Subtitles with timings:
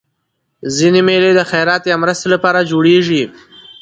[0.75, 3.23] ځيني مېلې د خیرات یا مرستي له پاره جوړېږي.